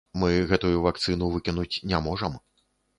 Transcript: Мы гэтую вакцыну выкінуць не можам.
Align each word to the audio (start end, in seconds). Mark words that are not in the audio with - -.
Мы 0.21 0.29
гэтую 0.51 0.71
вакцыну 0.87 1.29
выкінуць 1.37 1.71
не 1.95 2.05
можам. 2.11 2.45